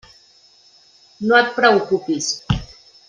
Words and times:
No 1.27 1.37
et 1.41 1.53
preocupis. 1.59 2.31